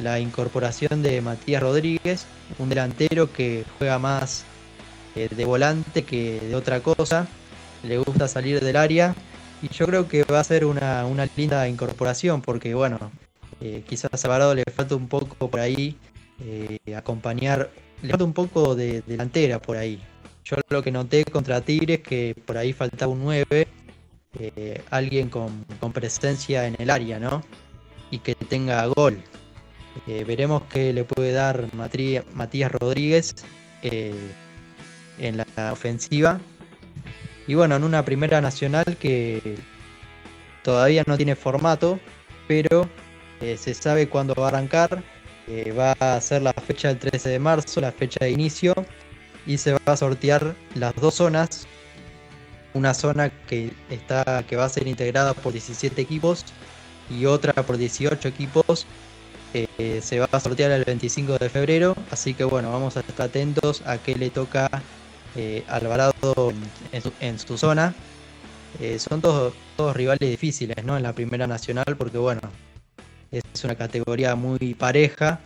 [0.00, 2.26] la incorporación de Matías Rodríguez,
[2.58, 4.44] un delantero que juega más
[5.16, 7.28] eh, de volante que de otra cosa,
[7.82, 9.14] le gusta salir del área
[9.62, 13.10] y yo creo que va a ser una, una linda incorporación porque, bueno,
[13.60, 15.96] eh, quizás a Alvarado le falta un poco por ahí
[16.44, 17.70] eh, acompañar,
[18.02, 20.00] le falta un poco de delantera por ahí.
[20.44, 23.68] Yo lo que noté contra Tigres que por ahí faltaba un 9,
[24.38, 27.42] eh, alguien con, presencia en el área, ¿no?
[28.10, 29.22] Y que tenga gol.
[30.06, 33.34] veremos qué le puede dar Matías Rodríguez
[35.18, 36.40] en la ofensiva
[37.46, 39.56] y bueno, en una primera nacional que
[40.62, 42.00] todavía no tiene formato,
[42.48, 42.88] pero
[43.40, 45.02] eh, se sabe cuándo va a arrancar.
[45.46, 48.74] Eh, va a ser la fecha del 13 de marzo, la fecha de inicio,
[49.46, 51.66] y se va a sortear las dos zonas.
[52.72, 56.44] Una zona que, está, que va a ser integrada por 17 equipos
[57.10, 58.86] y otra por 18 equipos.
[59.52, 63.26] Eh, se va a sortear el 25 de febrero, así que bueno, vamos a estar
[63.26, 64.68] atentos a qué le toca
[65.36, 66.52] eh, Alvarado
[67.20, 67.92] en su, zona.
[68.80, 69.52] Eh, son todos,
[69.94, 70.96] rivales difíciles ¿no?
[70.96, 72.40] en la Primera Nacional porque bueno,
[73.32, 75.40] es una categoría muy pareja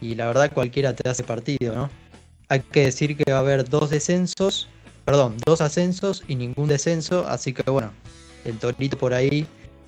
[0.00, 1.90] y la verdad cualquiera te hace partido, ¿no?
[2.48, 4.68] Hay que decir que va a haber dos descensos,
[5.04, 7.90] perdón, dos ascensos y ningún descenso, así que bueno,
[8.44, 9.46] el Torito por ahí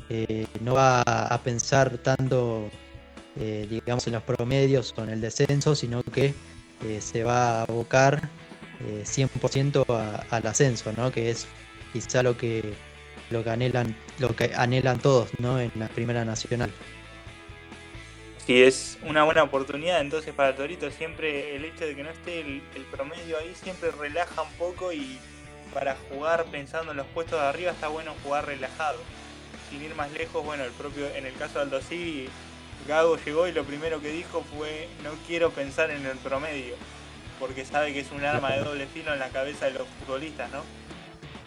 [0.09, 2.71] eh, no va a pensar tanto,
[3.35, 6.35] digamos, en los promedios o en el descenso, sino que
[7.01, 8.31] se va a abocar
[8.81, 11.11] 100% eh, al ascenso, ¿no?
[11.11, 11.47] que es
[11.93, 12.75] quizá lo que,
[13.31, 15.61] lo que, anhelan, lo que anhelan todos ¿no?
[15.61, 16.71] en la Primera Nacional.
[18.47, 22.41] Sí, es una buena oportunidad entonces para Torito, siempre el hecho de que no esté
[22.41, 22.63] el,
[22.93, 25.19] promedio ahí siempre relaja un poco y
[25.75, 28.99] para jugar pensando en los puestos de arriba está bueno jugar relajado.
[29.69, 32.29] Sin ir más lejos, bueno, el propio, en el caso de Aldo Civi,
[32.87, 36.77] Gago llegó y lo primero que dijo fue no quiero pensar en el promedio
[37.39, 40.51] porque sabe que es un arma de doble filo en la cabeza de los futbolistas,
[40.51, 40.63] ¿no?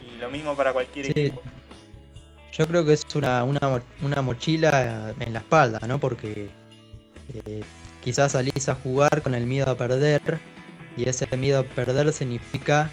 [0.06, 1.41] Y lo mismo para cualquier equipo.
[2.52, 5.99] Yo creo que es una, una, mochila en la espalda, ¿no?
[5.99, 6.49] Porque
[7.34, 7.63] eh,
[8.04, 10.39] quizás salís a jugar con el miedo a perder
[10.97, 12.91] y ese miedo a perder significa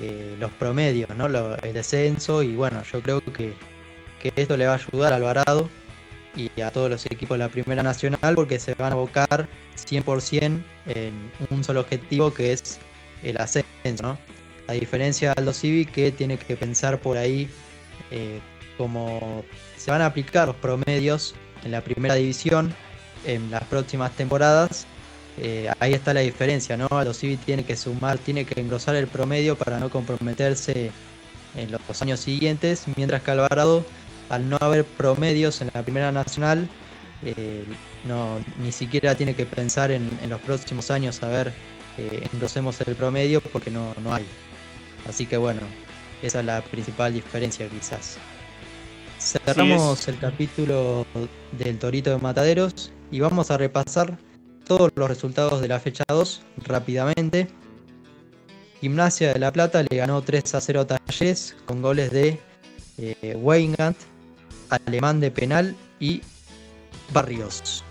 [0.00, 1.26] eh, los promedios, ¿no?
[1.26, 3.54] el descenso y bueno, yo creo que,
[4.20, 5.68] que esto le va a ayudar a Alvarado
[6.36, 10.62] y a todos los equipos de la Primera Nacional porque se van a abocar 100%
[10.86, 12.78] en un solo objetivo que es
[13.22, 14.18] el ascenso, ¿no?
[14.66, 17.48] A diferencia de Aldo Civi que tiene que pensar por ahí
[18.10, 18.40] eh,
[18.78, 19.44] como
[19.76, 22.74] se van a aplicar los promedios en la primera división
[23.26, 24.86] en las próximas temporadas.
[25.36, 26.88] Eh, ahí está la diferencia, ¿no?
[26.90, 30.92] Aldo Civi tiene que sumar, tiene que engrosar el promedio para no comprometerse
[31.56, 33.84] en los años siguientes, mientras que Alvarado
[34.28, 36.68] al no haber promedios en la Primera Nacional,
[37.24, 37.64] eh,
[38.04, 41.52] no, ni siquiera tiene que pensar en, los próximos años a ver,
[41.98, 44.26] eh, engrosemos el promedio porque no, no hay.
[45.08, 45.60] Así que bueno,
[46.22, 48.18] esa es la principal diferencia quizás.
[49.18, 51.06] Cerramos el capítulo
[51.52, 54.18] del Torito de Mataderos y vamos a repasar
[54.66, 57.48] todos los resultados de la fecha 2 rápidamente.
[58.80, 62.38] Gimnasia de La Plata le ganó 3 a 0 a Talles con goles de
[62.98, 63.96] eh, Weingart,
[64.86, 66.22] Alemán de penal y
[67.12, 67.84] Barrios.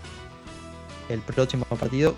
[1.08, 2.14] El próximo partido.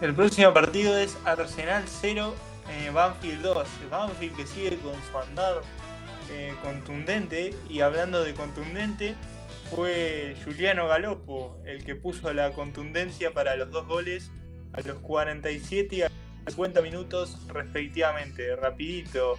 [0.00, 2.34] El próximo partido es Arsenal 0,
[2.70, 3.68] eh, Banfield 2.
[3.90, 5.62] Banfield que sigue con su andar
[6.30, 7.54] eh, contundente.
[7.68, 9.14] Y hablando de contundente,
[9.74, 14.30] fue Juliano Galopo el que puso la contundencia para los dos goles
[14.72, 16.10] a los 47 y a
[16.46, 18.56] 50 minutos respectivamente.
[18.56, 19.38] Rapidito,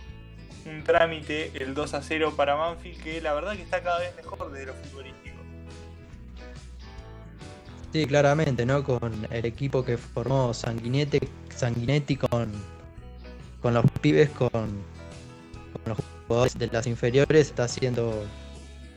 [0.66, 4.16] un trámite el 2 a 0 para Banfield que la verdad que está cada vez
[4.16, 5.38] mejor de lo futbolístico.
[7.92, 8.84] Sí, claramente, ¿no?
[8.84, 11.20] Con el equipo que formó Sanguinetti,
[11.54, 12.52] Sanguinetti con,
[13.62, 14.52] con los pibes, con,
[15.86, 18.24] los jugadores de las inferiores, está haciendo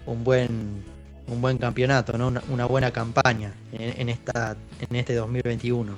[0.06, 0.84] un buen
[1.26, 2.32] un buen campeonato, ¿no?
[2.50, 5.96] una, buena campaña en, esta, en este 2021.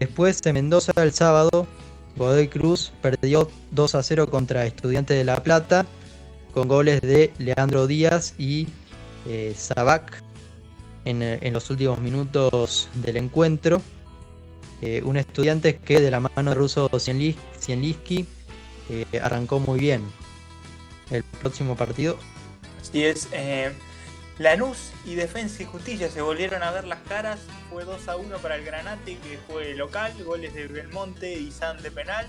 [0.00, 1.68] Después de Mendoza el sábado,
[2.16, 5.86] Godoy Cruz perdió 2 a 0 contra Estudiantes de La Plata
[6.52, 8.68] con goles de Leandro Díaz y
[9.26, 10.22] eh, Sabac
[11.04, 13.80] en, los últimos minutos del encuentro.
[14.82, 18.26] Eh, un estudiante que de la mano de Russo Cienliski
[18.90, 20.02] eh, arrancó muy bien.
[21.10, 22.18] El próximo partido.
[22.80, 23.28] Así es.
[24.38, 27.40] Lanús y Defensa y Justicia se volvieron a ver las caras.
[27.70, 30.12] Fue 2 a 1 para el Granate, que fue local.
[30.24, 32.26] Goles de Belmonte y San de penal.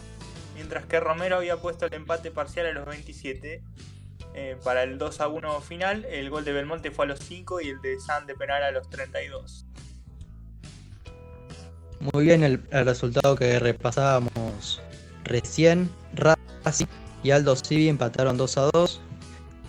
[0.56, 3.64] Mientras que Romero había puesto el empate parcial a los 27.
[4.36, 7.62] Eh, para el 2 a 1 final, el gol de Belmonte fue a los 5
[7.62, 9.66] y el de San de penal a los 32.
[12.12, 14.82] Muy bien el, resultado que repasábamos
[15.24, 15.90] recién.
[16.16, 16.88] Racing
[17.24, 19.02] y Aldo Civi empataron 2 a 2.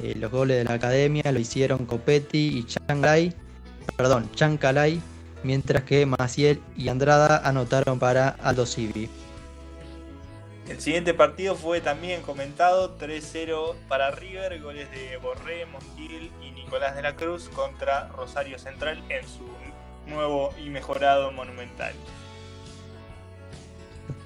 [0.02, 3.32] Eh, los goles de la academia lo hicieron Copetti y Changalay,
[3.96, 5.00] perdón, Chancalay,
[5.44, 9.08] mientras que Maciel y Andrada anotaron para Aldo Civi.
[10.68, 16.96] El siguiente partido fue también comentado 3-0 para River, goles de Borré, Montiel y Nicolás
[16.96, 19.44] de la Cruz contra Rosario Central en su
[20.10, 21.92] nuevo y mejorado Monumental.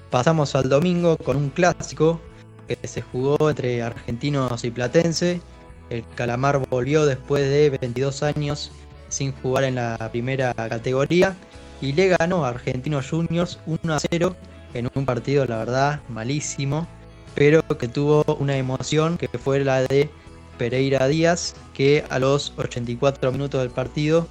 [0.09, 2.21] Pasamos al domingo con un clásico
[2.67, 5.41] que se jugó entre argentinos y platense.
[5.89, 8.71] El Calamar volvió después de 22 años
[9.09, 11.35] sin jugar en la primera categoría
[11.81, 14.35] y le ganó a Argentinos Juniors 1 a 0
[14.73, 16.87] en un partido, la verdad, malísimo,
[17.35, 20.09] pero que tuvo una emoción que fue la de
[20.57, 24.27] Pereira Díaz, que a los 84 minutos del partido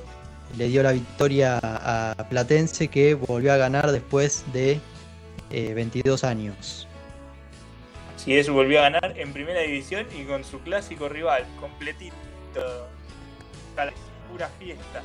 [0.57, 4.81] le dio la victoria a Platense, que volvió a ganar después de
[5.51, 6.88] 22 eh, años.
[8.29, 12.15] Así es, volvió a ganar en primera división y con su clásico rival, completito.
[14.31, 15.03] Pura fiesta.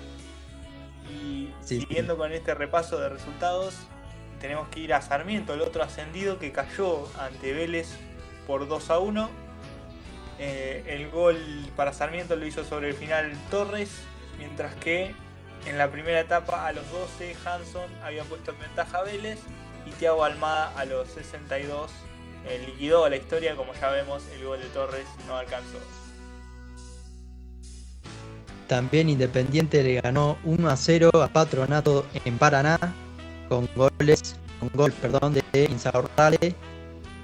[1.09, 3.87] Y siguiendo con este repaso de resultados,
[4.41, 7.97] tenemos que ir a Sarmiento, el otro ascendido que cayó ante Vélez
[8.45, 9.29] por 2 a 1.
[10.39, 11.37] Eh, el gol
[11.77, 14.03] para Sarmiento lo hizo sobre el final Torres,
[14.37, 15.15] mientras que
[15.65, 19.39] en la primera etapa a los 12 Hanson había puesto en ventaja a Vélez
[19.85, 21.89] y Thiago Almada a los 62
[22.47, 25.79] eh, liquidó la historia, como ya vemos el gol de Torres no alcanzó.
[28.67, 32.77] También Independiente le ganó 1 a 0 a Patronato en Paraná
[33.49, 36.55] con goles, con gol perdón, de Insaurrale,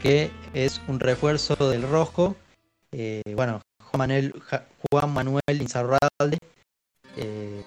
[0.01, 2.36] que es un refuerzo del rojo.
[2.91, 4.34] Eh, bueno, Juan Manuel,
[4.91, 6.38] Juan Manuel Insaurralde,
[7.17, 7.63] eh,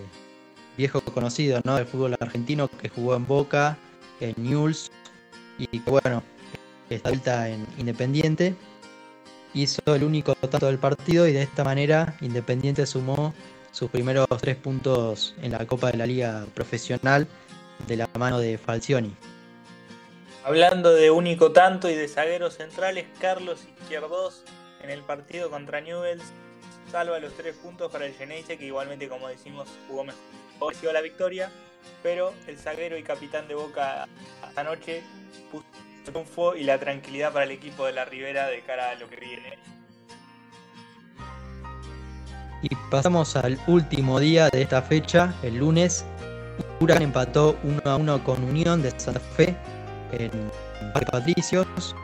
[0.77, 1.77] viejo conocido ¿no?
[1.77, 3.77] del fútbol argentino que jugó en Boca,
[4.21, 4.91] en Newell's
[5.59, 6.23] y que bueno,
[6.95, 8.55] está vuelta en Independiente.
[9.55, 13.35] Hizo el único tanto del partido y de esta manera Independiente sumó
[13.71, 17.27] sus primeros tres puntos en la Copa de la Liga Profesional
[17.87, 19.15] de la mano de Falcioni.
[20.45, 24.45] Hablando de único tanto y de zagueros centrales, Carlos Izquierdos
[24.83, 26.23] en el partido contra Newells
[26.91, 31.51] salva los tres puntos para el Geneise, que igualmente, como decimos, jugó mejor la victoria,
[32.03, 34.07] pero el zaguero y capitán de Boca
[34.57, 35.03] anoche
[35.51, 35.65] puso
[36.03, 39.17] triunfo y la tranquilidad para el equipo de la Ribera de cara a lo que
[39.17, 39.59] viene.
[42.63, 46.05] Y pasamos al último día de esta fecha, el lunes,
[46.81, 49.57] Huracán empató 1 a 1 con Unión de Santa Fe
[50.13, 50.31] en
[50.93, 51.97] Parque Patricios.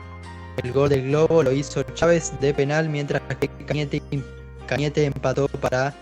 [0.63, 4.01] El gol del Globo lo hizo Chávez de penal, mientras que Cañete,
[4.67, 5.93] Cañete empató para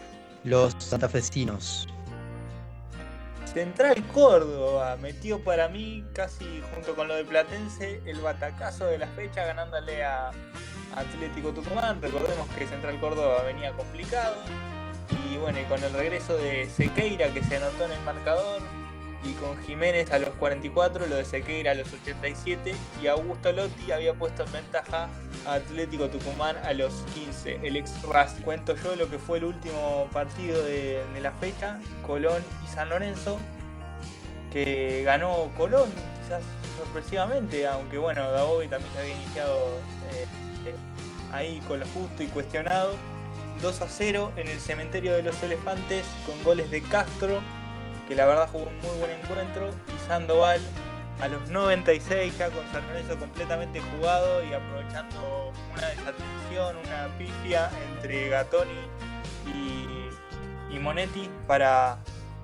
[0.43, 1.88] los santafesinos.
[3.53, 9.07] Central Córdoba metió para mí casi junto con lo de Platense el batacazo de la
[9.07, 10.31] fecha ganándole a
[10.95, 12.01] Atlético Tucumán.
[12.01, 14.36] Recordemos que Central Córdoba venía complicado
[15.31, 18.62] y bueno, y con el regreso de Sequeira que se anotó en el marcador,
[19.28, 23.92] y con Jiménez a los 44, lo de Sequeira a los 87, y Augusto Lotti
[23.92, 25.10] había puesto en ventaja
[25.46, 27.60] a Atlético Tucumán a los 15.
[27.63, 32.44] El ex Ras, cuento yo lo que fue el último partido de, la fecha, Colón
[32.65, 33.40] y San Lorenzo,
[34.52, 35.90] que ganó Colón,
[36.21, 36.44] quizás
[36.78, 39.58] sorpresivamente, aunque bueno, Daobi también se había iniciado
[40.13, 40.25] eh,
[41.34, 42.96] ahí con lo justo y cuestionado
[43.62, 47.42] 2 a 0 en el cementerio de los elefantes con goles de Castro,
[48.08, 50.62] que la verdad jugó un muy buen encuentro, y Sandoval
[51.19, 57.71] a los 96 ya con San Lorenzo completamente jugado y aprovechando una desatención, una pifia
[57.91, 58.71] entre Gatoni
[59.47, 61.97] y, Monetti para,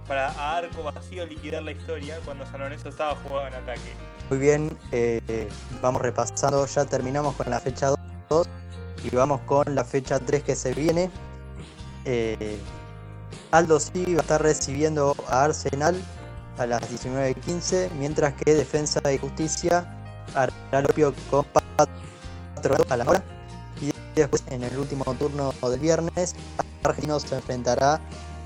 [0.07, 3.93] para a arco vacío liquidar la historia cuando San Lorenzo estaba jugado en ataque.
[4.27, 5.47] Muy bien, eh,
[5.83, 7.93] vamos repasando, ya terminamos con la fecha
[8.29, 8.49] 2
[9.03, 11.11] y vamos con la fecha 3 que se viene.
[12.05, 12.57] eh,
[13.53, 15.95] Aldo va a estar recibiendo a Arsenal
[16.57, 19.85] a las 19.15, mientras que Defensa y Justicia
[20.33, 21.45] hará lo propio con
[22.89, 23.23] a la hora.
[23.79, 26.33] Y después, en el último turno del viernes,
[26.83, 28.01] Argentino se enfrentará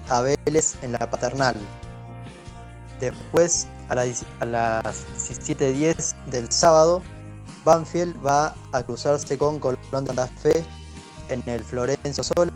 [0.09, 1.55] a Vélez en la paternal.
[2.99, 7.01] Después, a, a las 17.10 del sábado,
[7.63, 10.65] Banfield va a cruzarse con Colón de Fe
[11.29, 12.51] en el Florencio Sola,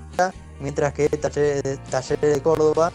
[0.59, 2.91] mientras que Talleres de, Córdoba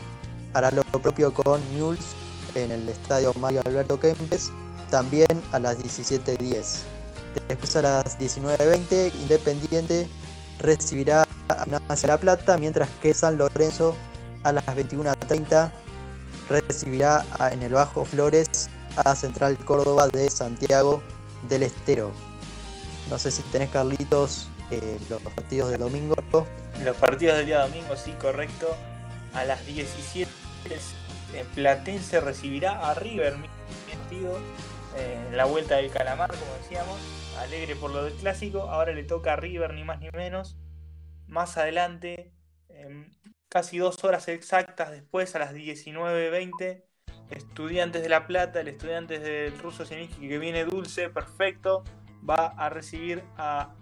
[0.54, 2.14] hará lo propio con Newell's
[2.54, 4.50] en el estadio Mario Alberto Kempes,
[4.90, 6.82] también a las 17.10.
[7.48, 10.08] Después a las 19.20, Independiente
[10.60, 13.94] recibirá a La Plata, mientras que San Lorenzo
[14.42, 15.70] a las 21.30
[16.48, 21.02] recibirá en el Bajo Flores a Central Córdoba de Santiago
[21.48, 22.10] del Estero.
[23.10, 26.14] No sé si tenés, Carlitos, eh, los partidos del domingo.
[26.84, 28.76] Los partidos del día domingo, sí, correcto.
[29.32, 30.30] A las 17
[31.54, 33.34] Platense recibirá a River,
[33.90, 34.38] partido,
[34.96, 36.98] eh, en la vuelta del Calamar, como decíamos.
[37.38, 38.62] Alegre por lo del clásico.
[38.62, 40.56] Ahora le toca a River, ni más ni menos.
[41.26, 42.32] Más adelante,
[43.48, 46.84] casi dos horas exactas después, a las 19.20,
[47.30, 51.82] Estudiantes de La Plata, el Estudiantes del Ruso Sieniski que viene dulce, perfecto,
[52.28, 53.74] va a recibir a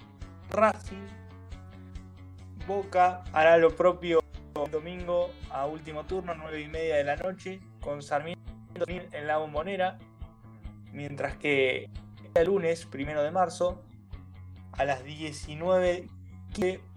[0.54, 1.06] Racing.
[2.66, 4.20] Boca hará lo propio
[4.54, 8.40] el domingo a último turno, 9 y media de la noche, con Sarmiento
[8.88, 9.98] en la bombonera.
[10.92, 11.90] Mientras que
[12.34, 13.82] el lunes, primero de marzo,
[14.72, 16.08] a las 19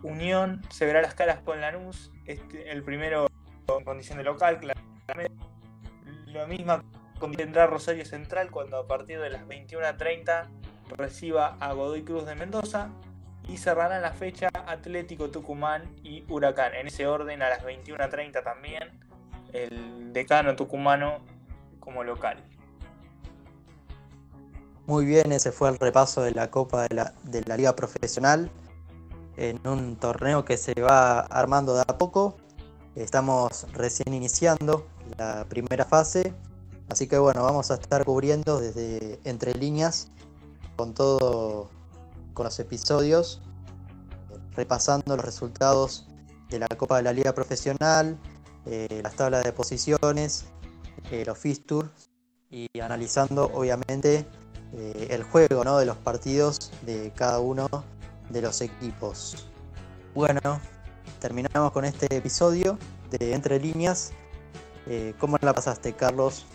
[0.03, 3.27] Unión se verá las caras con Lanús, este, el primero
[3.67, 5.43] en condición de local, claramente.
[6.27, 6.79] Lo mismo
[7.35, 10.45] tendrá Rosario Central cuando a partir de las 21.30
[10.95, 12.91] reciba a Godoy Cruz de Mendoza
[13.47, 16.73] y cerrarán la fecha Atlético Tucumán y Huracán.
[16.75, 18.99] En ese orden a las 21.30 también
[19.53, 21.19] el decano tucumano
[21.79, 22.43] como local.
[24.85, 28.49] Muy bien, ese fue el repaso de la Copa de la, de la Liga Profesional
[29.35, 32.37] en un torneo que se va armando de a poco.
[32.95, 36.33] Estamos recién iniciando la primera fase,
[36.89, 40.09] así que bueno, vamos a estar cubriendo desde entre líneas
[40.75, 41.69] con todo
[42.37, 43.41] con los episodios,
[44.55, 46.05] repasando los resultados
[46.49, 48.15] de la Copa de la Liga Profesional,
[48.67, 50.45] eh, las tablas de posiciones,
[51.09, 51.89] eh, los fixtures
[52.51, 54.27] y analizando obviamente
[54.73, 55.79] eh, el juego ¿no?
[55.79, 57.67] de los partidos de cada uno
[58.29, 59.47] de los equipos.
[60.13, 60.61] Bueno,
[61.19, 62.77] terminamos con este episodio
[63.09, 64.11] de Entre Líneas.
[65.19, 66.45] ¿Cómo la pasaste, Carlos?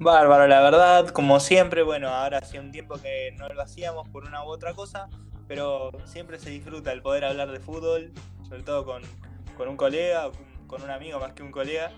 [0.00, 4.24] Bárbaro, la verdad, como siempre, bueno, ahora hace un tiempo que no lo hacíamos por
[4.24, 5.08] una u otra cosa,
[5.48, 8.12] pero siempre se disfruta el poder hablar de fútbol,
[8.48, 9.02] sobre todo con,
[9.68, 10.30] un colega,
[10.68, 11.90] con un amigo más que un colega.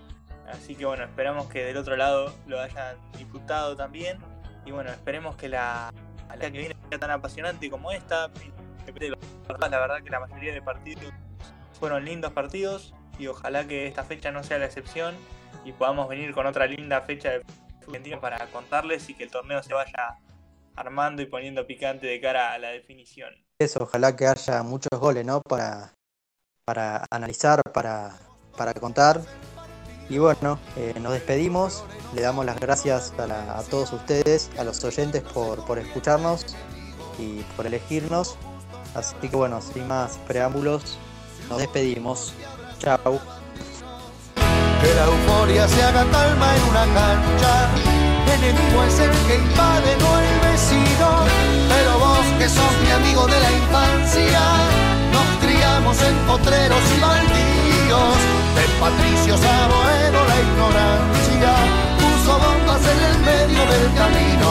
[0.51, 4.17] Así que bueno, esperamos que del otro lado lo hayan disfrutado también.
[4.65, 5.93] Y bueno, esperemos que la,
[6.29, 8.31] la que viene sea tan apasionante como esta.
[9.59, 11.13] La verdad que la mayoría de partidos
[11.79, 15.15] fueron lindos partidos y ojalá que esta fecha no sea la excepción
[15.67, 17.43] y podamos venir con otra linda fecha de
[17.87, 20.19] argentino para contarles y que el torneo se vaya
[20.77, 23.35] armando y poniendo picante de cara a la definición.
[23.59, 25.43] Eso, ojalá que haya muchos goles, ¿no?
[25.43, 25.95] Para,
[26.65, 28.17] para analizar, para,
[28.57, 29.21] para contar.
[30.09, 31.85] Y bueno, eh, nos despedimos.
[32.15, 36.57] Le damos las gracias a, todos ustedes, a los oyentes por, por escucharnos
[37.19, 38.37] y por elegirnos.
[38.95, 40.99] Así que bueno, sin más preámbulos,
[41.49, 42.35] nos despedimos.
[42.79, 43.40] Chao.
[44.81, 47.53] Que la euforia se haga calma en una cancha.
[48.35, 51.09] Enemigo es el que invade, no el vecino.
[51.69, 54.43] Pero vos que sos mi amigo de la infancia,
[55.15, 58.19] nos criamos en potreros y baldíos.
[58.57, 59.69] De patricios a
[60.31, 61.53] la ignorancia
[62.01, 64.49] puso bombas en el medio del camino.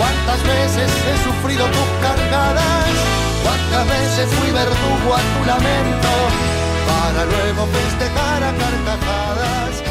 [0.00, 7.66] Cuántas veces he sufrido tus cargadas Cuántas veces fui verdugo a tu lamento para luego
[7.66, 9.89] festejar a carcajadas.